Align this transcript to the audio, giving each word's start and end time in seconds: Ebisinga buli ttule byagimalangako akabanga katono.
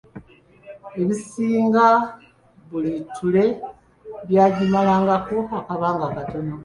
Ebisinga 1.01 1.87
buli 2.69 2.91
ttule 3.05 3.45
byagimalangako 4.27 5.37
akabanga 5.59 6.07
katono. 6.15 6.55